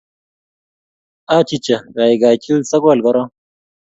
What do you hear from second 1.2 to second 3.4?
Achicha, gaigai chil sogol koron